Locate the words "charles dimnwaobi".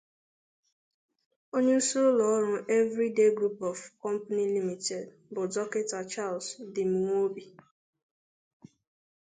6.11-7.43